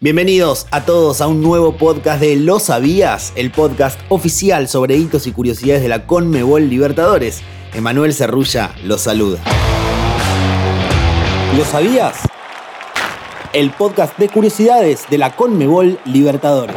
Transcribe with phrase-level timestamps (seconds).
[0.00, 5.26] Bienvenidos a todos a un nuevo podcast de Lo Sabías, el podcast oficial sobre hitos
[5.26, 7.40] y curiosidades de la Conmebol Libertadores.
[7.74, 9.40] Emanuel Cerrulla los saluda.
[11.56, 12.14] ¿Lo sabías?
[13.52, 16.76] El podcast de curiosidades de la Conmebol Libertadores.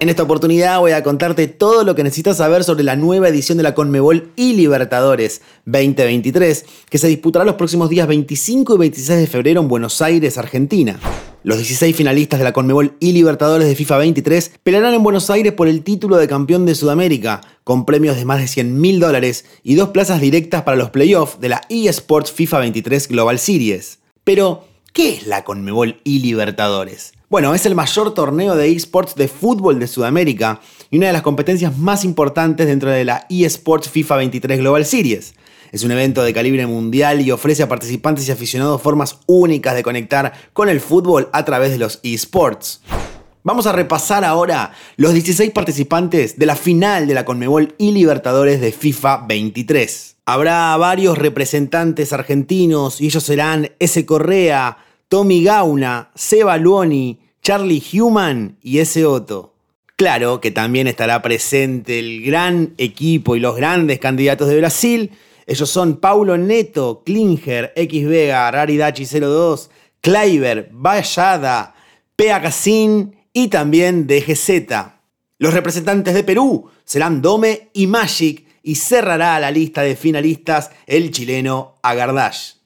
[0.00, 3.58] En esta oportunidad voy a contarte todo lo que necesitas saber sobre la nueva edición
[3.58, 9.18] de la Conmebol y Libertadores 2023, que se disputará los próximos días 25 y 26
[9.20, 10.98] de febrero en Buenos Aires, Argentina.
[11.44, 15.52] Los 16 finalistas de la Conmebol y Libertadores de FIFA 23 pelearán en Buenos Aires
[15.52, 19.44] por el título de campeón de Sudamérica, con premios de más de 100 mil dólares
[19.62, 24.00] y dos plazas directas para los playoffs de la eSports FIFA 23 Global Series.
[24.24, 27.12] Pero, ¿qué es la Conmebol y Libertadores?
[27.30, 30.60] Bueno, es el mayor torneo de esports de fútbol de Sudamérica
[30.90, 35.34] y una de las competencias más importantes dentro de la eSports FIFA 23 Global Series.
[35.70, 39.82] Es un evento de calibre mundial y ofrece a participantes y aficionados formas únicas de
[39.82, 42.80] conectar con el fútbol a través de los esports.
[43.42, 48.60] Vamos a repasar ahora los 16 participantes de la final de la Conmebol y Libertadores
[48.60, 50.16] de FIFA 23.
[50.26, 54.04] Habrá varios representantes argentinos y ellos serán S.
[54.04, 54.78] Correa,
[55.08, 59.54] Tommy Gauna, Seba Luoni, Charlie Human y ese Otto.
[59.96, 65.10] Claro que también estará presente el gran equipo y los grandes candidatos de Brasil.
[65.48, 69.70] Ellos son Paulo Neto, Klinger, X Vega, Raridachi 02,
[70.02, 71.74] Kleiber, Vallada,
[72.14, 74.50] Pea Cassin y también DGZ.
[75.38, 81.12] Los representantes de Perú serán Dome y Magic y cerrará la lista de finalistas el
[81.12, 82.57] chileno Agardash.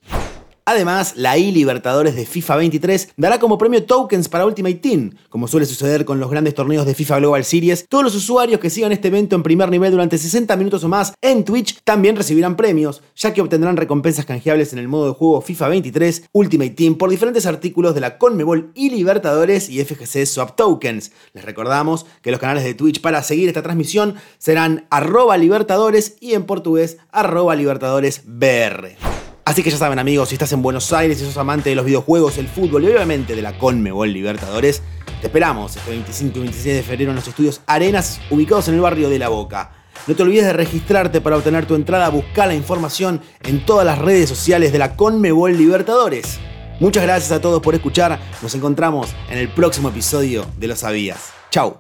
[0.65, 5.11] Además, la eLibertadores de FIFA 23 dará como premio tokens para Ultimate Team.
[5.29, 8.71] Como suele suceder con los grandes torneos de FIFA Global Series, todos los usuarios que
[8.71, 12.57] sigan este evento en primer nivel durante 60 minutos o más en Twitch también recibirán
[12.57, 16.95] premios, ya que obtendrán recompensas canjeables en el modo de juego FIFA 23 Ultimate Team
[16.95, 21.11] por diferentes artículos de la Conmebol y Libertadores y FGC Swap Tokens.
[21.33, 26.35] Les recordamos que los canales de Twitch para seguir esta transmisión serán arroba libertadores y
[26.35, 29.12] en portugués arroba libertadores BR.
[29.45, 31.85] Así que ya saben amigos, si estás en Buenos Aires y sos amante de los
[31.85, 34.83] videojuegos, el fútbol y obviamente de la Conmebol Libertadores,
[35.21, 38.81] te esperamos este 25 y 26 de febrero en los estudios Arenas ubicados en el
[38.81, 39.73] barrio de La Boca.
[40.07, 43.99] No te olvides de registrarte para obtener tu entrada, busca la información en todas las
[43.99, 46.39] redes sociales de la Conmebol Libertadores.
[46.79, 51.33] Muchas gracias a todos por escuchar, nos encontramos en el próximo episodio de Lo Sabías.
[51.51, 51.77] Chau.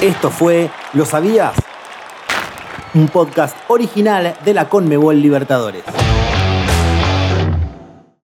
[0.00, 1.54] Esto fue Lo Sabías
[2.96, 5.84] un podcast original de la Conmebol Libertadores.